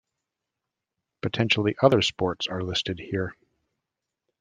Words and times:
Potentially 1.21 1.75
other 1.79 2.01
sports 2.01 2.47
are 2.47 2.63
listed 2.63 2.97
here. 2.97 3.35